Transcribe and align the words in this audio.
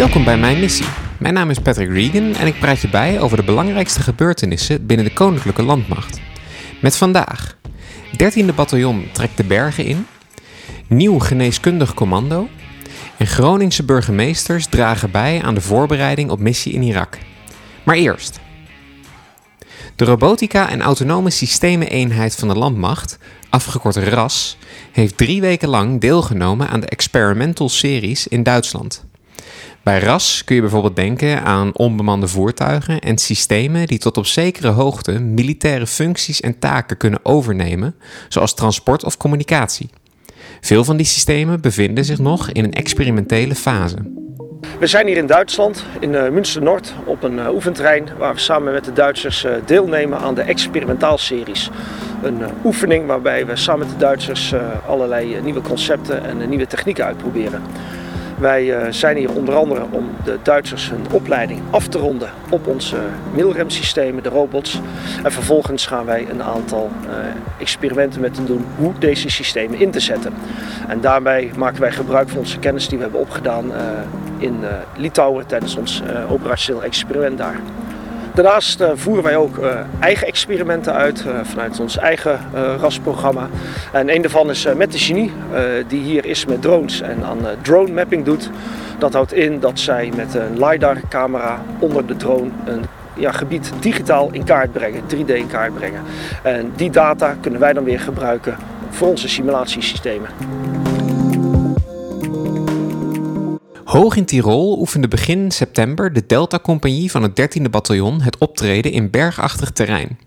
Welkom 0.00 0.24
bij 0.24 0.38
Mijn 0.38 0.60
Missie. 0.60 0.86
Mijn 1.18 1.34
naam 1.34 1.50
is 1.50 1.58
Patrick 1.58 1.88
Regan 1.88 2.34
en 2.34 2.46
ik 2.46 2.58
praat 2.58 2.80
je 2.80 2.88
bij 2.88 3.20
over 3.20 3.36
de 3.36 3.42
belangrijkste 3.42 4.00
gebeurtenissen 4.00 4.86
binnen 4.86 5.06
de 5.06 5.12
Koninklijke 5.12 5.62
Landmacht. 5.62 6.20
Met 6.80 6.96
vandaag: 6.96 7.56
13e 8.12 8.54
bataljon 8.54 9.08
trekt 9.12 9.36
de 9.36 9.44
bergen 9.44 9.84
in, 9.84 10.06
nieuw 10.86 11.18
geneeskundig 11.18 11.94
commando 11.94 12.48
en 13.16 13.26
Groningse 13.26 13.84
burgemeesters 13.84 14.66
dragen 14.66 15.10
bij 15.10 15.42
aan 15.42 15.54
de 15.54 15.60
voorbereiding 15.60 16.30
op 16.30 16.38
missie 16.38 16.72
in 16.72 16.82
Irak. 16.82 17.18
Maar 17.84 17.96
eerst. 17.96 18.40
De 19.96 20.04
Robotica 20.04 20.68
en 20.68 20.80
Autonome 20.80 21.30
Systemen-eenheid 21.30 22.36
van 22.36 22.48
de 22.48 22.54
Landmacht, 22.54 23.18
afgekort 23.50 23.96
RAS, 23.96 24.56
heeft 24.92 25.16
drie 25.16 25.40
weken 25.40 25.68
lang 25.68 26.00
deelgenomen 26.00 26.68
aan 26.68 26.80
de 26.80 26.86
Experimental 26.86 27.68
Series 27.68 28.28
in 28.28 28.42
Duitsland. 28.42 29.08
Bij 29.82 29.98
RAS 29.98 30.44
kun 30.44 30.54
je 30.54 30.60
bijvoorbeeld 30.60 30.96
denken 30.96 31.42
aan 31.42 31.76
onbemande 31.76 32.28
voertuigen 32.28 32.98
en 32.98 33.18
systemen 33.18 33.86
die 33.86 33.98
tot 33.98 34.16
op 34.16 34.26
zekere 34.26 34.68
hoogte 34.68 35.20
militaire 35.20 35.86
functies 35.86 36.40
en 36.40 36.58
taken 36.58 36.96
kunnen 36.96 37.20
overnemen, 37.22 37.94
zoals 38.28 38.54
transport 38.54 39.04
of 39.04 39.16
communicatie. 39.16 39.90
Veel 40.60 40.84
van 40.84 40.96
die 40.96 41.06
systemen 41.06 41.60
bevinden 41.60 42.04
zich 42.04 42.18
nog 42.18 42.50
in 42.50 42.64
een 42.64 42.72
experimentele 42.72 43.54
fase. 43.54 43.96
We 44.78 44.86
zijn 44.86 45.06
hier 45.06 45.16
in 45.16 45.26
Duitsland, 45.26 45.84
in 46.00 46.12
uh, 46.12 46.28
Münster 46.28 46.62
Noord, 46.62 46.94
op 47.04 47.22
een 47.22 47.38
uh, 47.38 47.52
oefenterrein 47.52 48.08
waar 48.18 48.34
we 48.34 48.40
samen 48.40 48.72
met 48.72 48.84
de 48.84 48.92
Duitsers 48.92 49.44
uh, 49.44 49.52
deelnemen 49.66 50.18
aan 50.18 50.34
de 50.34 50.42
experimentaalseries. 50.42 51.70
Een 52.22 52.42
oefening 52.64 53.06
waarbij 53.06 53.46
we 53.46 53.56
samen 53.56 53.86
met 53.86 53.94
de 53.94 54.00
Duitsers 54.04 54.54
allerlei 54.86 55.40
nieuwe 55.42 55.60
concepten 55.60 56.24
en 56.24 56.48
nieuwe 56.48 56.66
technieken 56.66 57.04
uitproberen. 57.04 57.62
Wij 58.40 58.76
eh, 58.76 58.92
zijn 58.92 59.16
hier 59.16 59.32
onder 59.32 59.54
andere 59.54 59.84
om 59.90 60.10
de 60.24 60.38
Duitsers 60.42 60.90
hun 60.90 61.06
opleiding 61.10 61.60
af 61.70 61.88
te 61.88 61.98
ronden 61.98 62.30
op 62.48 62.66
onze 62.66 62.96
milremsystemen, 63.34 64.22
de 64.22 64.28
robots. 64.28 64.80
En 65.22 65.32
vervolgens 65.32 65.86
gaan 65.86 66.04
wij 66.04 66.26
een 66.30 66.42
aantal 66.42 66.90
uh, 67.04 67.10
experimenten 67.58 68.20
met 68.20 68.36
hen 68.36 68.46
doen 68.46 68.66
hoe 68.76 68.92
deze 68.98 69.28
systemen 69.28 69.78
in 69.78 69.90
te 69.90 70.00
zetten. 70.00 70.32
En 70.88 71.00
daarbij 71.00 71.50
maken 71.56 71.80
wij 71.80 71.92
gebruik 71.92 72.28
van 72.28 72.38
onze 72.38 72.58
kennis 72.58 72.88
die 72.88 72.98
we 72.98 73.02
hebben 73.04 73.20
opgedaan 73.20 73.70
uh, 73.70 73.76
in 74.38 74.58
Litouwen 74.96 75.46
tijdens 75.46 75.76
ons 75.76 76.02
operationeel 76.28 76.84
experiment 76.84 77.38
daar. 77.38 77.60
Daarnaast 78.34 78.80
uh, 78.80 78.90
voeren 78.94 79.24
wij 79.24 79.36
ook 79.36 79.56
uh, 79.56 79.72
eigen 80.00 80.26
experimenten 80.26 80.92
uit 80.92 81.24
uh, 81.26 81.32
vanuit 81.42 81.80
ons 81.80 81.96
eigen 81.96 82.40
RAS-programma. 82.80 83.48
En 83.92 84.14
een 84.14 84.22
daarvan 84.22 84.50
is 84.50 84.66
met 84.76 84.92
de 84.92 84.98
genie, 84.98 85.32
die 85.86 86.02
hier 86.02 86.26
is 86.26 86.46
met 86.46 86.62
drones 86.62 87.00
en 87.00 87.24
aan 87.24 87.38
drone 87.62 87.92
mapping 87.92 88.24
doet. 88.24 88.50
Dat 88.98 89.12
houdt 89.12 89.32
in 89.32 89.60
dat 89.60 89.78
zij 89.78 90.12
met 90.16 90.34
een 90.34 90.64
LiDAR-camera 90.64 91.62
onder 91.78 92.06
de 92.06 92.16
drone 92.16 92.50
een 92.64 92.84
ja, 93.14 93.32
gebied 93.32 93.72
digitaal 93.80 94.28
in 94.32 94.44
kaart 94.44 94.72
brengen, 94.72 95.02
3D 95.02 95.34
in 95.34 95.46
kaart 95.46 95.74
brengen. 95.74 96.02
En 96.42 96.72
die 96.76 96.90
data 96.90 97.36
kunnen 97.40 97.60
wij 97.60 97.72
dan 97.72 97.84
weer 97.84 98.00
gebruiken 98.00 98.56
voor 98.90 99.08
onze 99.08 99.28
simulatiesystemen. 99.28 100.28
Hoog 103.90 104.16
in 104.16 104.24
Tirol 104.24 104.78
oefende 104.78 105.08
begin 105.08 105.50
september 105.50 106.12
de 106.12 106.26
Delta-compagnie 106.26 107.10
van 107.10 107.22
het 107.22 107.58
13e 107.60 107.70
bataljon 107.70 108.20
het 108.20 108.38
optreden 108.38 108.92
in 108.92 109.10
bergachtig 109.10 109.70
terrein. 109.70 110.18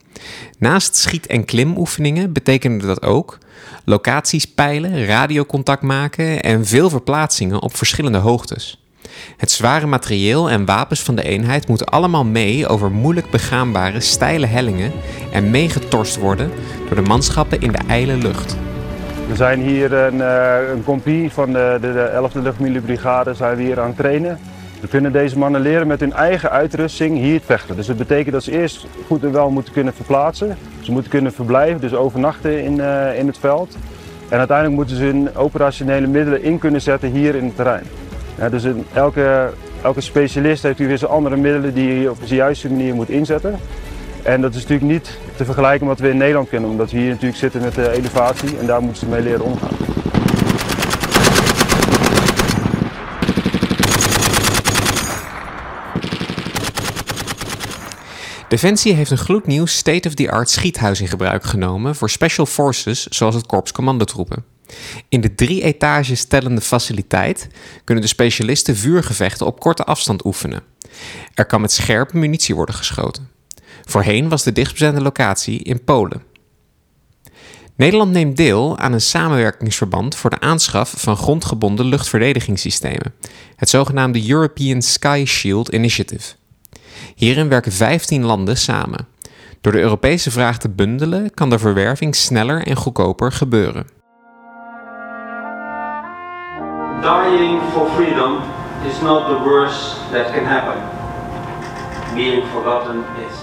Naast 0.57 0.95
schiet- 0.95 1.27
en 1.27 1.45
klimoefeningen 1.45 2.33
betekende 2.33 2.85
dat 2.85 3.03
ook 3.03 3.37
locaties 3.85 4.45
peilen, 4.45 5.05
radiocontact 5.05 5.81
maken 5.81 6.41
en 6.41 6.65
veel 6.65 6.89
verplaatsingen 6.89 7.61
op 7.61 7.75
verschillende 7.75 8.17
hoogtes. 8.17 8.83
Het 9.37 9.51
zware 9.51 9.87
materieel 9.87 10.49
en 10.49 10.65
wapens 10.65 11.01
van 11.01 11.15
de 11.15 11.23
eenheid 11.23 11.67
moeten 11.67 11.87
allemaal 11.87 12.25
mee 12.25 12.67
over 12.67 12.91
moeilijk 12.91 13.29
begaanbare 13.29 13.99
steile 13.99 14.45
hellingen 14.45 14.91
en 15.31 15.49
meegetorst 15.49 16.17
worden 16.17 16.51
door 16.87 16.95
de 16.95 17.09
manschappen 17.09 17.61
in 17.61 17.71
de 17.71 17.81
ijle 17.87 18.15
lucht. 18.15 18.55
We 19.27 19.35
zijn 19.35 19.61
hier 19.61 19.93
een, 19.93 20.15
uh, 20.15 20.55
een 20.69 21.31
van 21.31 21.53
de, 21.53 21.77
de, 21.81 21.93
de 21.93 22.29
11e 22.29 22.41
Luchtmilibrigade 22.41 23.33
zijn 23.33 23.55
we 23.57 23.63
hier 23.63 23.79
aan 23.79 23.87
het 23.87 23.97
trainen. 23.97 24.39
We 24.81 24.87
kunnen 24.87 25.11
deze 25.11 25.37
mannen 25.37 25.61
leren 25.61 25.87
met 25.87 25.99
hun 25.99 26.13
eigen 26.13 26.49
uitrusting 26.49 27.17
hier 27.17 27.39
te 27.39 27.45
vechten. 27.45 27.75
Dus 27.75 27.87
dat 27.87 27.97
betekent 27.97 28.33
dat 28.33 28.43
ze 28.43 28.51
eerst 28.51 28.87
goed 29.07 29.23
en 29.23 29.31
wel 29.31 29.49
moeten 29.49 29.73
kunnen 29.73 29.93
verplaatsen. 29.93 30.57
Ze 30.81 30.91
moeten 30.91 31.11
kunnen 31.11 31.33
verblijven, 31.33 31.81
dus 31.81 31.93
overnachten 31.93 32.63
in, 32.63 32.77
uh, 32.77 33.19
in 33.19 33.27
het 33.27 33.37
veld. 33.37 33.77
En 34.29 34.37
uiteindelijk 34.37 34.77
moeten 34.77 34.95
ze 34.95 35.03
hun 35.03 35.35
operationele 35.35 36.07
middelen 36.07 36.43
in 36.43 36.57
kunnen 36.59 36.81
zetten 36.81 37.11
hier 37.11 37.35
in 37.35 37.45
het 37.45 37.55
terrein. 37.55 37.83
Dus 38.49 38.63
elke, 38.93 39.49
elke 39.83 40.01
specialist 40.01 40.63
heeft 40.63 40.77
hier 40.77 40.87
weer 40.87 40.97
zijn 40.97 41.11
andere 41.11 41.35
middelen 41.35 41.73
die 41.73 41.97
hij 41.97 42.07
op 42.07 42.27
de 42.27 42.35
juiste 42.35 42.69
manier 42.69 42.95
moet 42.95 43.09
inzetten. 43.09 43.59
En 44.23 44.41
dat 44.41 44.55
is 44.55 44.61
natuurlijk 44.61 44.91
niet 44.91 45.17
te 45.35 45.45
vergelijken 45.45 45.87
met 45.87 45.99
wat 45.99 46.07
we 46.07 46.13
in 46.13 46.19
Nederland 46.19 46.49
kennen, 46.49 46.69
omdat 46.69 46.91
we 46.91 46.97
hier 46.97 47.09
natuurlijk 47.09 47.37
zitten 47.37 47.61
met 47.61 47.75
de 47.75 47.91
elevatie 47.91 48.57
en 48.57 48.65
daar 48.65 48.81
moeten 48.81 48.99
ze 48.99 49.05
mee 49.05 49.21
leren 49.21 49.45
omgaan. 49.45 49.75
Defensie 58.47 58.93
heeft 58.93 59.11
een 59.11 59.17
gloednieuw 59.17 59.65
state-of-the-art 59.65 60.49
schiethuis 60.49 61.01
in 61.01 61.07
gebruik 61.07 61.43
genomen 61.43 61.95
voor 61.95 62.09
special 62.09 62.45
forces 62.45 63.07
zoals 63.07 63.35
het 63.35 63.45
korps 63.45 63.71
commandotroepen. 63.71 64.45
In 65.09 65.21
de 65.21 65.35
drie 65.35 65.63
etages 65.63 66.25
tellende 66.25 66.61
faciliteit 66.61 67.47
kunnen 67.83 68.03
de 68.03 68.09
specialisten 68.09 68.75
vuurgevechten 68.75 69.45
op 69.45 69.59
korte 69.59 69.83
afstand 69.83 70.25
oefenen. 70.25 70.61
Er 71.33 71.45
kan 71.45 71.61
met 71.61 71.71
scherpe 71.71 72.17
munitie 72.17 72.55
worden 72.55 72.75
geschoten. 72.75 73.32
Voorheen 73.85 74.29
was 74.29 74.43
de 74.43 74.51
dichtstbijzijnde 74.51 75.03
locatie 75.03 75.59
in 75.59 75.83
Polen. 75.83 76.23
Nederland 77.75 78.11
neemt 78.11 78.37
deel 78.37 78.77
aan 78.77 78.93
een 78.93 79.01
samenwerkingsverband 79.01 80.15
voor 80.15 80.29
de 80.29 80.39
aanschaf 80.39 80.93
van 80.97 81.17
grondgebonden 81.17 81.85
luchtverdedigingssystemen, 81.85 83.13
het 83.55 83.69
zogenaamde 83.69 84.29
European 84.29 84.81
Sky 84.81 85.23
Shield 85.27 85.69
Initiative. 85.69 86.33
Hierin 87.15 87.49
werken 87.49 87.71
15 87.71 88.23
landen 88.23 88.57
samen. 88.57 89.07
Door 89.61 89.71
de 89.71 89.79
Europese 89.79 90.31
vraag 90.31 90.57
te 90.57 90.69
bundelen 90.69 91.33
kan 91.33 91.49
de 91.49 91.59
verwerving 91.59 92.15
sneller 92.15 92.67
en 92.67 92.75
goedkoper 92.75 93.31
gebeuren. 93.31 93.85
Dying 97.01 97.61
for 97.73 97.87
is 98.87 99.01
not 99.01 99.27
the 99.27 99.49
worst 99.49 99.95
that 100.11 100.31
can 100.33 100.45
happen. 100.45 100.92
Being 102.15 102.43
forgotten 102.51 102.97
is. 102.97 103.37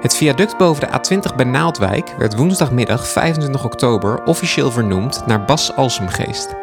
Het 0.00 0.16
viaduct 0.16 0.56
boven 0.56 0.88
de 0.88 1.16
A20 1.16 1.36
bij 1.36 1.44
Naaldwijk 1.44 2.14
werd 2.18 2.36
woensdagmiddag 2.36 3.06
25 3.06 3.64
oktober 3.64 4.24
officieel 4.24 4.70
vernoemd 4.70 5.26
naar 5.26 5.44
Bas 5.44 5.76
Alsemgeest. 5.76 6.54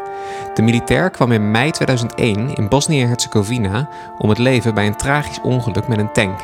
De 0.54 0.62
militair 0.62 1.10
kwam 1.10 1.32
in 1.32 1.52
mei 1.52 1.72
2001 1.72 2.54
in 2.54 2.68
Bosnië-Herzegovina 2.70 3.90
om 4.18 4.30
het 4.30 4.38
leven 4.38 4.74
bij 4.74 4.88
een 4.88 4.96
tragisch 4.96 5.42
ongeluk 5.42 5.88
met 5.88 5.98
een 5.98 6.12
tank. 6.12 6.40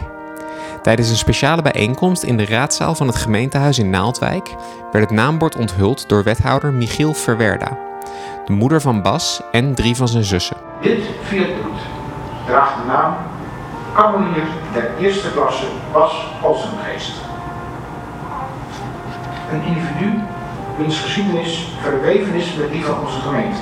Tijdens 0.82 1.10
een 1.10 1.18
speciale 1.18 1.62
bijeenkomst 1.62 2.24
in 2.24 2.38
de 2.38 2.46
raadzaal 2.46 2.96
van 2.96 3.08
het 3.08 3.16
gemeentehuis 3.16 3.80
in 3.80 3.90
Naaldwijk 3.90 4.56
werd 4.92 5.06
het 5.06 5.14
naambord 5.14 5.56
onthuld 5.56 6.10
door 6.10 6.24
wethouder 6.24 6.74
Michiel 6.74 7.14
Verwerda, 7.14 7.78
de 8.46 8.54
moeder 8.54 8.82
van 8.82 9.02
Bas 9.02 9.42
en 9.52 9.76
drie 9.76 9.96
van 9.96 10.08
zijn 10.08 10.24
zussen. 10.24 10.58
Dit 10.82 11.04
viaduct 11.24 11.82
draagt 12.46 12.76
de 12.76 12.88
naam 12.88 13.16
Kamerlier 14.02 14.48
der 14.74 14.98
eerste 15.00 15.30
klasse 15.32 15.66
Bas 15.94 16.12
Alsemgeest. 16.44 17.14
Een 19.52 19.62
individu 19.64 20.20
wiens 20.78 21.00
geschiedenis 21.00 21.68
verweven 21.82 22.34
is 22.34 22.54
met 22.54 22.72
die 22.72 22.86
van 22.86 23.00
onze 23.06 23.20
gemeente. 23.20 23.60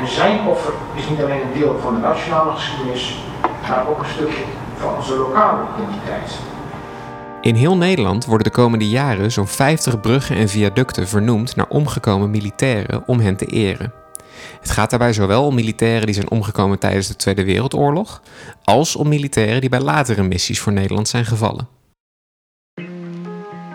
En 0.00 0.08
zijn 0.08 0.46
offer 0.46 0.72
is 0.94 1.08
niet 1.08 1.22
alleen 1.22 1.40
een 1.40 1.58
deel 1.58 1.78
van 1.82 1.94
de 1.94 2.00
nationale 2.00 2.52
geschiedenis, 2.52 3.18
maar 3.68 3.88
ook 3.88 3.98
een 3.98 4.10
stukje 4.14 4.44
van 4.76 4.94
onze 4.96 5.16
lokale 5.16 5.62
identiteit. 5.76 6.38
In 7.40 7.54
heel 7.54 7.76
Nederland 7.76 8.24
worden 8.24 8.44
de 8.44 8.58
komende 8.58 8.88
jaren 8.88 9.32
zo'n 9.32 9.46
50 9.46 10.00
bruggen 10.00 10.36
en 10.36 10.48
viaducten 10.48 11.08
vernoemd 11.08 11.56
naar 11.56 11.68
omgekomen 11.68 12.30
militairen 12.30 13.02
om 13.06 13.20
hen 13.20 13.36
te 13.36 13.46
eren. 13.46 13.99
Het 14.60 14.70
gaat 14.70 14.90
daarbij 14.90 15.12
zowel 15.12 15.46
om 15.46 15.54
militairen 15.54 16.06
die 16.06 16.14
zijn 16.14 16.30
omgekomen 16.30 16.78
tijdens 16.78 17.06
de 17.08 17.16
Tweede 17.16 17.44
Wereldoorlog, 17.44 18.22
als 18.64 18.96
om 18.96 19.08
militairen 19.08 19.60
die 19.60 19.70
bij 19.70 19.80
latere 19.80 20.22
missies 20.22 20.60
voor 20.60 20.72
Nederland 20.72 21.08
zijn 21.08 21.24
gevallen. 21.24 21.68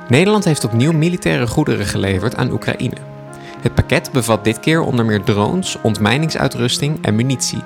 Nederland 0.09 0.45
heeft 0.45 0.63
opnieuw 0.63 0.91
militaire 0.91 1.47
goederen 1.47 1.85
geleverd 1.85 2.35
aan 2.35 2.51
Oekraïne. 2.51 2.97
Het 3.61 3.75
pakket 3.75 4.09
bevat 4.11 4.43
dit 4.43 4.59
keer 4.59 4.81
onder 4.81 5.05
meer 5.05 5.23
drones, 5.23 5.77
ontmijningsuitrusting 5.81 6.97
en 7.01 7.15
munitie. 7.15 7.63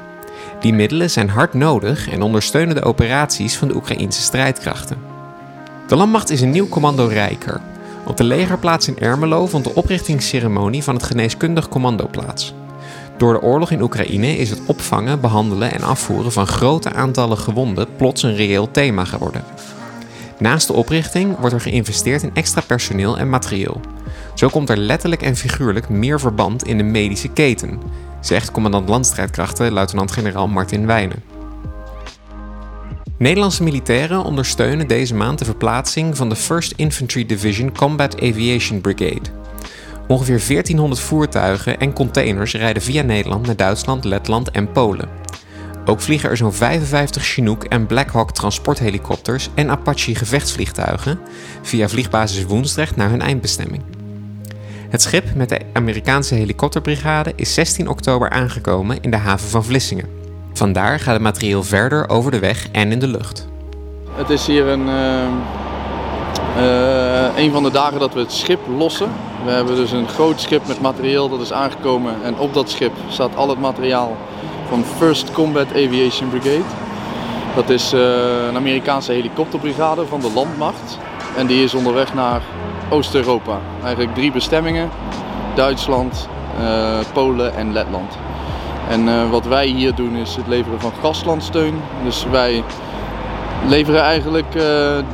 Die 0.60 0.74
middelen 0.74 1.10
zijn 1.10 1.30
hard 1.30 1.54
nodig 1.54 2.10
en 2.10 2.22
ondersteunen 2.22 2.75
de 2.75 2.84
operaties 2.84 3.57
van 3.57 3.68
de 3.68 3.75
Oekraïnse 3.75 4.22
strijdkrachten. 4.22 4.98
De 5.88 5.96
landmacht 5.96 6.30
is 6.30 6.42
een 6.42 6.50
nieuw 6.50 6.68
commando 6.68 7.07
Rijker. 7.07 7.62
Op 8.06 8.18
de 8.18 8.24
legerplaats 8.24 8.88
in 8.88 9.00
Ermelo 9.00 9.48
vond 9.48 9.63
de 9.63 9.75
oprichtingsceremonie 9.75 10.84
van 10.84 10.96
het 10.96 11.04
geneeskundig 11.04 11.69
commando 11.69 12.07
plaats. 12.07 12.54
Door 13.19 13.33
de 13.33 13.42
oorlog 13.42 13.71
in 13.71 13.81
Oekraïne 13.81 14.38
is 14.38 14.50
het 14.50 14.62
opvangen, 14.66 15.21
behandelen 15.21 15.71
en 15.71 15.81
afvoeren 15.81 16.31
van 16.31 16.48
grote 16.48 16.94
aantallen 16.94 17.38
gewonden 17.38 17.88
plots 17.95 18.24
een 18.24 18.36
reëel 18.36 18.71
thema 18.71 19.06
geworden. 19.06 19.44
Naast 20.38 20.68
de 20.68 20.74
oprichting 20.74 21.38
wordt 21.38 21.56
er 21.56 21.62
geïnvesteerd 21.62 22.24
in 22.24 22.31
extra 22.33 22.62
personeel 22.62 23.18
en 23.18 23.30
materieel. 23.30 23.81
Zo 24.33 24.48
komt 24.48 24.69
er 24.69 24.77
letterlijk 24.77 25.21
en 25.21 25.36
figuurlijk 25.36 25.89
meer 25.89 26.19
verband 26.19 26.63
in 26.63 26.77
de 26.77 26.83
medische 26.83 27.27
keten, 27.27 27.80
zegt 28.21 28.51
commandant 28.51 28.89
landstrijdkrachten 28.89 29.72
luitenant-generaal 29.72 30.48
Martin 30.48 30.86
Wijnen. 30.86 31.24
Nederlandse 33.18 33.63
militairen 33.63 34.24
ondersteunen 34.24 34.88
deze 34.88 35.15
maand 35.15 35.39
de 35.39 35.45
verplaatsing 35.45 36.18
van 36.18 36.30
de 36.30 36.38
1st 36.38 36.75
Infantry 36.75 37.25
Division 37.25 37.72
Combat 37.72 38.22
Aviation 38.22 38.81
Brigade. 38.81 39.38
Ongeveer 40.09 40.41
1400 40.47 41.01
voertuigen 41.01 41.79
en 41.79 41.94
containers 41.94 42.53
rijden 42.53 42.81
via 42.81 43.01
Nederland 43.01 43.45
naar 43.45 43.56
Duitsland, 43.56 44.03
Letland 44.03 44.51
en 44.51 44.71
Polen. 44.71 45.09
Ook 45.85 46.01
vliegen 46.01 46.29
er 46.29 46.38
zo'n 46.38 46.53
55 46.53 47.23
Chinook 47.23 47.63
en 47.63 47.85
Black 47.85 48.11
Hawk 48.11 48.31
transporthelikopters 48.31 49.50
en 49.53 49.69
Apache 49.69 50.15
gevechtsvliegtuigen 50.15 51.19
via 51.61 51.89
vliegbasis 51.89 52.45
Woensdrecht 52.45 52.95
naar 52.95 53.09
hun 53.09 53.21
eindbestemming. 53.21 53.83
Het 54.89 55.01
schip 55.01 55.35
met 55.35 55.50
de 55.50 55.59
Amerikaanse 55.73 56.35
helikopterbrigade 56.35 57.33
is 57.35 57.53
16 57.53 57.88
oktober 57.88 58.29
aangekomen 58.29 59.01
in 59.01 59.12
de 59.12 59.17
haven 59.17 59.50
van 59.50 59.63
Vlissingen. 59.63 60.09
Vandaar 60.53 61.00
gaat 61.00 61.13
het 61.13 61.21
materieel 61.21 61.63
verder 61.63 62.09
over 62.09 62.31
de 62.31 62.39
weg 62.39 62.67
en 62.71 62.91
in 62.91 63.00
de 63.00 63.07
lucht. 63.07 63.47
Het 64.12 64.29
is 64.29 64.47
hier 64.47 64.67
een, 64.67 64.88
uh, 64.88 65.27
uh, 66.59 67.38
een 67.38 67.51
van 67.51 67.63
de 67.63 67.71
dagen 67.71 68.00
dat 68.00 68.13
we 68.13 68.19
het 68.19 68.31
schip 68.31 68.59
lossen. 68.77 69.09
We 69.45 69.51
hebben 69.51 69.75
dus 69.75 69.91
een 69.91 70.07
groot 70.07 70.41
schip 70.41 70.67
met 70.67 70.81
materieel 70.81 71.29
dat 71.29 71.39
is 71.39 71.53
aangekomen 71.53 72.13
en 72.23 72.38
op 72.38 72.53
dat 72.53 72.69
schip 72.69 72.91
staat 73.09 73.35
al 73.35 73.50
het 73.50 73.59
materiaal 73.59 74.17
van 74.67 74.83
1st 74.83 75.33
Combat 75.33 75.67
Aviation 75.69 76.29
Brigade. 76.29 76.63
Dat 77.56 77.69
is 77.69 77.94
uh, 77.94 78.01
een 78.47 78.56
Amerikaanse 78.56 79.11
helikopterbrigade 79.11 80.06
van 80.06 80.19
de 80.19 80.31
landmacht 80.33 80.97
en 81.38 81.47
die 81.47 81.63
is 81.63 81.73
onderweg 81.73 82.13
naar 82.13 82.41
Oost-Europa. 82.89 83.59
Eigenlijk 83.83 84.15
drie 84.15 84.31
bestemmingen: 84.31 84.89
Duitsland, 85.55 86.27
Polen 87.13 87.55
en 87.55 87.73
Letland. 87.73 88.17
En 88.89 89.29
wat 89.29 89.45
wij 89.45 89.67
hier 89.67 89.95
doen 89.95 90.15
is 90.15 90.35
het 90.35 90.47
leveren 90.47 90.79
van 90.79 90.91
gastlandsteun. 91.01 91.81
Dus 92.03 92.25
wij 92.31 92.63
leveren 93.67 94.01
eigenlijk 94.01 94.56
uh, 94.56 94.63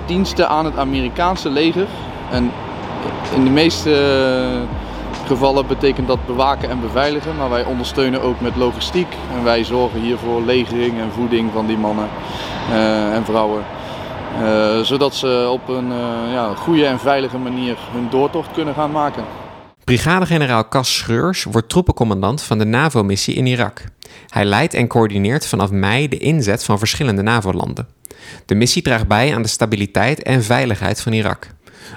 diensten 0.05 0.49
aan 0.49 0.65
het 0.65 0.77
Amerikaanse 0.77 1.49
leger. 1.49 1.85
En 2.31 2.51
in 3.35 3.43
de 3.43 3.49
meeste 3.49 3.91
gevallen 5.25 5.67
betekent 5.67 6.07
dat 6.07 6.25
bewaken 6.25 6.69
en 6.69 6.81
beveiligen. 6.81 7.35
Maar 7.35 7.49
wij 7.49 7.65
ondersteunen 7.65 8.21
ook 8.21 8.41
met 8.41 8.55
logistiek. 8.55 9.07
En 9.37 9.43
wij 9.43 9.63
zorgen 9.63 9.99
hier 9.99 10.17
voor 10.17 10.41
legering 10.41 10.99
en 10.99 11.11
voeding 11.11 11.51
van 11.53 11.65
die 11.65 11.77
mannen 11.77 12.07
en 13.13 13.25
vrouwen. 13.25 13.63
zodat 14.81 15.15
ze 15.15 15.47
op 15.51 15.69
een 15.69 15.91
ja, 16.31 16.55
goede 16.55 16.85
en 16.85 16.99
veilige 16.99 17.37
manier 17.37 17.77
hun 17.91 18.07
doortocht 18.09 18.51
kunnen 18.51 18.73
gaan 18.73 18.91
maken. 18.91 19.23
Brigadegeneraal 19.85 20.67
Cas 20.67 20.95
Schreurs 20.95 21.43
wordt 21.43 21.69
troepencommandant 21.69 22.41
van 22.41 22.57
de 22.57 22.65
NAVO-missie 22.65 23.35
in 23.35 23.45
Irak. 23.45 23.83
Hij 24.27 24.45
leidt 24.45 24.73
en 24.73 24.87
coördineert 24.87 25.47
vanaf 25.47 25.71
mei 25.71 26.07
de 26.07 26.17
inzet 26.17 26.63
van 26.63 26.77
verschillende 26.77 27.21
NAVO-landen. 27.21 27.87
De 28.45 28.55
missie 28.55 28.81
draagt 28.81 29.07
bij 29.07 29.35
aan 29.35 29.41
de 29.41 29.47
stabiliteit 29.47 30.23
en 30.23 30.43
veiligheid 30.43 31.01
van 31.01 31.13
Irak. 31.13 31.47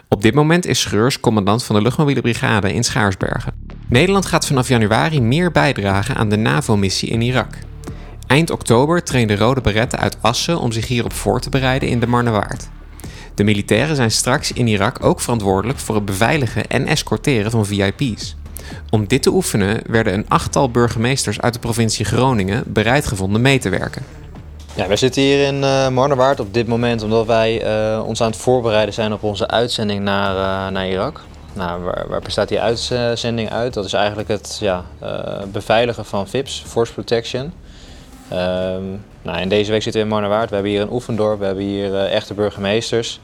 Op 0.08 0.22
dit 0.22 0.34
moment 0.34 0.66
is 0.66 0.80
Schreurs 0.80 1.20
commandant 1.20 1.64
van 1.64 1.76
de 1.76 1.82
luchtmobiele 1.82 2.20
brigade 2.20 2.72
in 2.72 2.84
Schaarsbergen. 2.84 3.52
Nederland 3.88 4.26
gaat 4.26 4.46
vanaf 4.46 4.68
januari 4.68 5.20
meer 5.20 5.50
bijdragen 5.50 6.14
aan 6.14 6.28
de 6.28 6.36
NAVO-missie 6.36 7.08
in 7.08 7.20
Irak. 7.20 7.54
Eind 8.26 8.50
oktober 8.50 9.02
trainde 9.02 9.36
Rode 9.36 9.60
Beretten 9.60 9.98
uit 9.98 10.16
Assen 10.20 10.58
om 10.60 10.72
zich 10.72 10.86
hierop 10.86 11.12
voor 11.12 11.40
te 11.40 11.50
bereiden 11.50 11.88
in 11.88 12.00
de 12.00 12.06
Marnewaard. 12.06 12.68
De 13.34 13.44
militairen 13.44 13.96
zijn 13.96 14.10
straks 14.10 14.52
in 14.52 14.66
Irak 14.66 15.04
ook 15.04 15.20
verantwoordelijk 15.20 15.78
voor 15.78 15.94
het 15.94 16.04
beveiligen 16.04 16.66
en 16.66 16.86
escorteren 16.86 17.50
van 17.50 17.66
VIP's. 17.66 18.36
Om 18.90 19.06
dit 19.06 19.22
te 19.22 19.32
oefenen 19.32 19.80
werden 19.86 20.14
een 20.14 20.28
achttal 20.28 20.70
burgemeesters 20.70 21.40
uit 21.40 21.52
de 21.52 21.58
provincie 21.58 22.04
Groningen 22.04 22.64
bereid 22.66 23.06
gevonden 23.06 23.40
mee 23.40 23.58
te 23.58 23.68
werken. 23.68 24.02
Ja, 24.78 24.86
wij 24.86 24.96
zitten 24.96 25.22
hier 25.22 25.46
in 25.46 25.62
uh, 25.62 25.88
Marnewaard 25.88 26.40
op 26.40 26.54
dit 26.54 26.66
moment 26.66 27.02
omdat 27.02 27.26
wij 27.26 27.64
uh, 27.64 28.02
ons 28.06 28.20
aan 28.20 28.30
het 28.30 28.40
voorbereiden 28.40 28.94
zijn 28.94 29.12
op 29.12 29.22
onze 29.22 29.48
uitzending 29.48 30.02
naar, 30.02 30.34
uh, 30.34 30.72
naar 30.72 30.88
Irak. 30.88 31.20
Nou, 31.52 31.82
waar, 31.82 32.08
waar, 32.08 32.20
bestaat 32.20 32.48
die 32.48 32.60
uitzending 32.60 33.50
uit? 33.50 33.74
Dat 33.74 33.84
is 33.84 33.92
eigenlijk 33.92 34.28
het 34.28 34.58
ja, 34.60 34.84
beveiligen 35.52 36.04
van 36.04 36.28
VIP's, 36.28 36.62
Force 36.66 36.92
Protection. 36.92 37.52
Um, 38.32 39.04
nou, 39.22 39.48
deze 39.48 39.70
week 39.70 39.82
zitten 39.82 40.00
we 40.00 40.06
in 40.06 40.12
Marnewaard. 40.12 40.48
We 40.48 40.54
hebben 40.54 40.72
hier 40.72 40.80
een 40.80 40.92
oefendorp, 40.92 41.38
we 41.38 41.44
hebben 41.44 41.64
hier 41.64 42.04
echte 42.04 42.34
burgemeesters. 42.34 43.20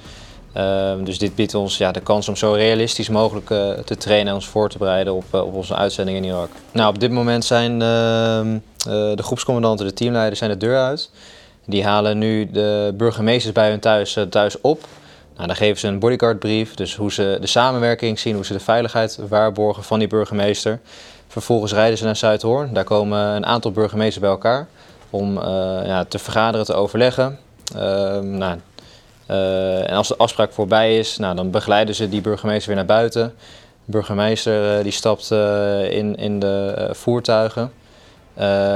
Um, 0.57 1.05
dus 1.05 1.19
dit 1.19 1.35
biedt 1.35 1.55
ons 1.55 1.79
ja, 1.79 1.93
de 1.93 2.01
kans 2.01 2.29
om 2.29 2.37
zo 2.37 2.53
realistisch 2.53 3.09
mogelijk 3.09 3.47
te 3.85 3.97
trainen 3.99 4.29
en 4.29 4.35
ons 4.35 4.49
voor 4.49 4.69
te 4.69 4.79
bereiden 4.79 5.15
op, 5.15 5.35
op 5.35 5.55
onze 5.55 5.77
uitzending 5.77 6.17
in 6.17 6.25
Irak. 6.25 6.51
Nou, 6.73 6.89
op 6.89 7.01
dit 7.01 7.11
moment 7.11 7.45
zijn 7.45 7.83
ehm, 7.83 8.59
de 9.17 9.23
groepscommandanten, 9.23 9.87
de 9.87 9.93
teamleiders, 9.93 10.39
zijn 10.39 10.51
de 10.51 10.57
deur 10.57 10.79
uit. 10.79 11.11
Die 11.67 11.85
halen 11.85 12.19
nu 12.19 12.51
de 12.51 12.93
burgemeesters 12.95 13.53
bij 13.53 13.71
hun 13.71 13.81
thuis, 13.81 14.19
thuis 14.31 14.61
op. 14.61 14.87
Nou, 15.35 15.47
dan 15.47 15.57
geven 15.57 15.79
ze 15.79 15.87
een 15.87 15.99
bodyguardbrief, 15.99 16.75
dus 16.75 16.97
hoe 16.97 17.13
ze 17.13 17.39
de 17.41 17.47
samenwerking 17.47 18.19
zien, 18.19 18.35
hoe 18.35 18.45
ze 18.45 18.53
de 18.53 18.61
veiligheid 18.61 19.19
waarborgen 19.29 19.83
van 19.83 19.99
die 19.99 20.09
burgemeester. 20.09 20.81
Vervolgens 21.29 21.73
rijden 21.73 21.99
ze 21.99 22.05
naar 22.05 22.17
Zuidhoorn. 22.17 22.73
Daar 22.73 22.85
komen 22.85 23.19
een 23.19 23.47
aantal 23.47 23.71
burgemeesters 23.71 24.21
bij 24.21 24.31
elkaar 24.31 24.67
om 25.11 25.37
uh, 25.37 25.45
ja, 25.85 26.05
te 26.05 26.19
vergaderen, 26.19 26.67
te 26.67 26.75
overleggen. 26.75 27.39
Uh, 27.77 27.81
nou, 28.19 28.59
uh, 29.31 29.91
en 29.91 29.97
als 29.97 30.09
de 30.09 30.17
afspraak 30.17 30.53
voorbij 30.53 30.99
is, 30.99 31.17
nou, 31.19 31.37
dan 31.37 31.51
begeleiden 31.51 31.95
ze 31.95 32.09
die 32.09 32.21
burgemeester 32.21 32.67
weer 32.67 32.77
naar 32.77 32.97
buiten. 32.97 33.35
De 33.85 33.93
burgemeester 33.93 34.83
die 34.83 34.93
stapt 34.93 35.31
in, 35.91 36.17
in 36.17 36.39
de 36.39 36.89
voertuigen. 36.93 37.73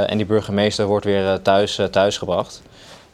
En 0.07 0.17
die 0.17 0.27
burgemeester 0.27 0.87
wordt 0.87 1.05
weer 1.05 1.43
thuis, 1.43 1.81
thuis 1.91 2.19
gebracht. 2.19 2.63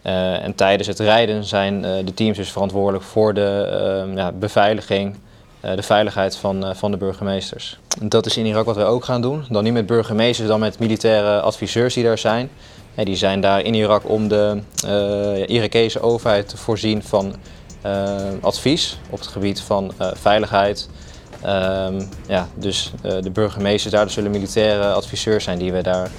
en 0.03 0.55
tijdens 0.55 0.89
het 0.89 0.99
rijden 0.99 1.45
zijn 1.45 1.83
de 1.83 2.15
teams 2.15 2.37
dus 2.37 2.53
verantwoordelijk 2.53 3.05
voor 3.05 3.35
de 3.35 3.69
ehm, 3.71 4.17
ja, 4.17 4.33
beveiliging, 4.33 5.17
de 5.61 5.83
veiligheid 5.83 6.37
van, 6.37 6.77
van 6.77 6.91
de 6.91 6.97
burgemeesters. 6.97 7.79
Dat 8.03 8.27
is 8.27 8.37
in 8.37 8.47
Irak 8.47 8.65
wat 8.65 8.77
wij 8.77 8.87
ook 8.87 9.05
gaan 9.05 9.23
doen. 9.23 9.45
Dan 9.49 9.65
niet 9.65 9.73
met 9.73 9.87
burgemeesters, 9.87 10.49
dan 10.49 10.61
met 10.61 10.79
militaire 10.79 11.41
adviseurs 11.41 11.95
die 11.95 12.05
daar 12.05 12.19
zijn 12.19 12.51
die 13.03 13.17
zijn 13.17 13.41
daar 13.41 13.61
in 13.61 13.75
Irak 13.75 14.09
om 14.09 14.29
de 14.29 14.61
Irakese 15.47 16.01
overheid 16.01 16.49
te 16.49 16.57
voorzien 16.57 17.03
van 17.03 17.35
advies 18.41 18.99
op 19.11 19.19
het 19.19 19.29
gebied 19.29 19.61
van 19.61 19.93
veiligheid. 20.15 20.89
Um, 21.47 22.09
ja, 22.29 22.49
dus 22.55 22.93
de 23.03 23.31
burgemeesters 23.31 23.95
daar 23.95 24.11
zullen 24.11 24.31
militaire 24.31 24.93
adviseurs 24.93 25.45
zijn 25.45 25.59
die 25.59 25.73
we 25.73 25.83
daar 25.83 26.11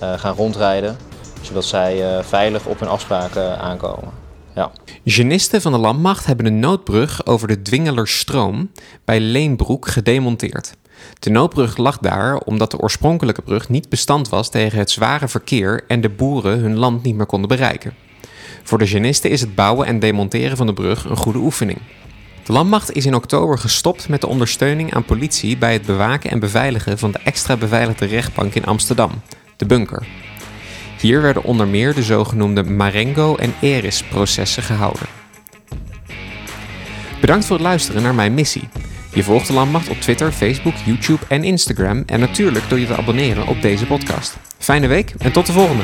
gaan 0.00 0.34
rondrijden, 0.34 0.96
zodat 1.40 1.64
zij 1.64 2.22
veilig 2.24 2.66
op 2.66 2.80
hun 2.80 2.88
afspraken 2.88 3.58
aankomen. 3.58 4.26
Ja. 4.54 4.70
Genisten 5.04 5.62
van 5.62 5.72
de 5.72 5.78
landmacht 5.78 6.26
hebben 6.26 6.46
een 6.46 6.58
noodbrug 6.58 7.26
over 7.26 7.48
de 7.48 7.62
Dwingelersstroom 7.62 8.70
bij 9.04 9.20
Leenbroek 9.20 9.88
gedemonteerd. 9.88 10.74
De 11.18 11.30
noodbrug 11.30 11.76
lag 11.76 11.98
daar 11.98 12.36
omdat 12.36 12.70
de 12.70 12.78
oorspronkelijke 12.78 13.42
brug 13.42 13.68
niet 13.68 13.88
bestand 13.88 14.28
was 14.28 14.50
tegen 14.50 14.78
het 14.78 14.90
zware 14.90 15.28
verkeer 15.28 15.84
en 15.88 16.00
de 16.00 16.08
boeren 16.08 16.58
hun 16.58 16.76
land 16.76 17.02
niet 17.02 17.14
meer 17.14 17.26
konden 17.26 17.48
bereiken. 17.48 17.94
Voor 18.62 18.78
de 18.78 18.86
genisten 18.86 19.30
is 19.30 19.40
het 19.40 19.54
bouwen 19.54 19.86
en 19.86 19.98
demonteren 19.98 20.56
van 20.56 20.66
de 20.66 20.72
brug 20.72 21.04
een 21.04 21.16
goede 21.16 21.38
oefening. 21.38 21.78
De 22.44 22.52
landmacht 22.52 22.92
is 22.92 23.06
in 23.06 23.14
oktober 23.14 23.58
gestopt 23.58 24.08
met 24.08 24.20
de 24.20 24.26
ondersteuning 24.26 24.94
aan 24.94 25.04
politie 25.04 25.58
bij 25.58 25.72
het 25.72 25.86
bewaken 25.86 26.30
en 26.30 26.38
beveiligen 26.38 26.98
van 26.98 27.12
de 27.12 27.18
extra 27.24 27.56
beveiligde 27.56 28.06
rechtbank 28.06 28.54
in 28.54 28.64
Amsterdam, 28.64 29.10
de 29.58 29.66
bunker. 29.66 30.06
Hier 31.00 31.22
werden 31.22 31.44
onder 31.44 31.68
meer 31.68 31.94
de 31.94 32.02
zogenoemde 32.02 32.62
Marengo 32.62 33.36
en 33.36 33.54
Eris-processen 33.60 34.62
gehouden. 34.62 35.06
Bedankt 37.20 37.44
voor 37.44 37.56
het 37.56 37.64
luisteren 37.64 38.02
naar 38.02 38.14
mijn 38.14 38.34
missie. 38.34 38.68
Je 39.14 39.22
volgt 39.22 39.46
de 39.46 39.52
Landmacht 39.52 39.88
op 39.88 40.00
Twitter, 40.00 40.32
Facebook, 40.32 40.74
YouTube 40.84 41.24
en 41.28 41.44
Instagram 41.44 42.02
en 42.06 42.20
natuurlijk 42.20 42.68
door 42.68 42.78
je 42.78 42.86
te 42.86 42.96
abonneren 42.96 43.46
op 43.46 43.62
deze 43.62 43.86
podcast. 43.86 44.36
Fijne 44.58 44.86
week 44.86 45.14
en 45.18 45.32
tot 45.32 45.46
de 45.46 45.52
volgende! 45.52 45.82